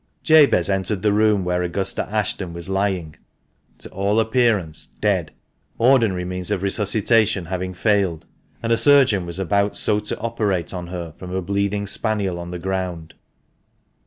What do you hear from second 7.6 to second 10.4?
failed, and a surgeon was about so to